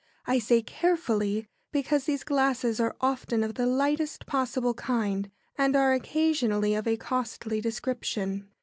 I 0.25 0.39
say 0.39 0.63
"carefully," 0.63 1.47
because 1.71 2.05
these 2.05 2.23
glasses 2.23 2.79
are 2.79 2.95
often 3.01 3.43
of 3.43 3.53
the 3.53 3.67
lightest 3.67 4.25
possible 4.25 4.73
kind, 4.73 5.29
and 5.59 5.75
are 5.75 5.93
occasionally 5.93 6.73
of 6.73 6.87
a 6.87 6.97
costly 6.97 7.61
description. 7.61 8.49